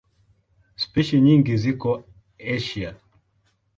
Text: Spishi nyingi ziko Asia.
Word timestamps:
Spishi 0.81 1.17
nyingi 1.25 1.51
ziko 1.61 1.89
Asia. 2.55 2.91